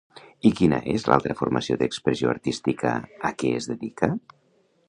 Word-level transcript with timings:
I 0.49 0.51
quina 0.59 0.79
és 0.93 1.05
l'altra 1.11 1.35
forma 1.43 1.61
d'expressió 1.83 2.33
artística 2.33 2.97
a 3.31 3.35
què 3.43 3.55
es 3.59 3.73
dedica? 3.75 4.15